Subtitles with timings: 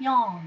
[0.00, 0.42] 用。